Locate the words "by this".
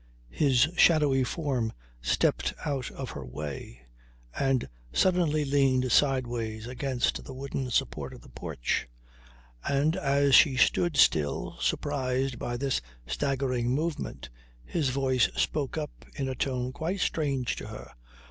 12.39-12.81